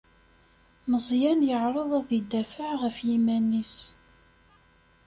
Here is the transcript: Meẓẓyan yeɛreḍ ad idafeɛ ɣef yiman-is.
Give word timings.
Meẓẓyan 0.89 1.41
yeɛreḍ 1.49 1.89
ad 1.99 2.09
idafeɛ 2.19 2.71
ɣef 2.81 2.97
yiman-is. 3.07 3.77